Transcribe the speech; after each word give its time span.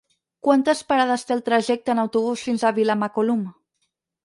Quantes 0.45 0.79
parades 0.91 1.25
té 1.27 1.35
el 1.35 1.43
trajecte 1.51 1.95
en 1.95 2.03
autobús 2.05 2.47
fins 2.49 2.65
a 2.65 2.73
Vilamacolum? 2.81 3.47